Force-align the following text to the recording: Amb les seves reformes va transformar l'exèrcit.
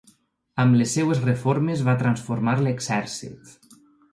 Amb 0.63 0.77
les 0.79 0.93
seves 0.99 1.21
reformes 1.25 1.83
va 1.91 1.97
transformar 2.01 2.57
l'exèrcit. 2.63 3.57